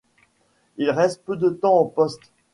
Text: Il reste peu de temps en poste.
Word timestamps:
Il 0.77 0.89
reste 0.89 1.23
peu 1.25 1.37
de 1.37 1.51
temps 1.51 1.77
en 1.77 1.85
poste. 1.85 2.31